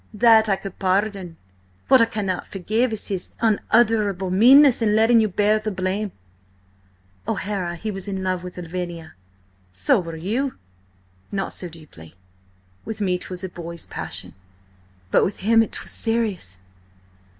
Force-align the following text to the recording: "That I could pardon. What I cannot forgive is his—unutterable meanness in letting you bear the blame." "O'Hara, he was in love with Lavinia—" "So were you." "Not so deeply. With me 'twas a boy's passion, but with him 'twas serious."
"That 0.15 0.49
I 0.49 0.55
could 0.55 0.79
pardon. 0.79 1.37
What 1.87 2.01
I 2.01 2.05
cannot 2.05 2.47
forgive 2.47 2.91
is 2.91 3.09
his—unutterable 3.09 4.31
meanness 4.31 4.81
in 4.81 4.95
letting 4.95 5.19
you 5.19 5.27
bear 5.27 5.59
the 5.59 5.69
blame." 5.69 6.11
"O'Hara, 7.27 7.75
he 7.75 7.91
was 7.91 8.07
in 8.07 8.23
love 8.23 8.43
with 8.43 8.57
Lavinia—" 8.57 9.13
"So 9.71 9.99
were 9.99 10.15
you." 10.15 10.55
"Not 11.31 11.53
so 11.53 11.69
deeply. 11.69 12.15
With 12.83 12.99
me 12.99 13.19
'twas 13.19 13.43
a 13.43 13.49
boy's 13.49 13.85
passion, 13.85 14.33
but 15.11 15.23
with 15.23 15.41
him 15.41 15.61
'twas 15.67 15.91
serious." 15.91 16.61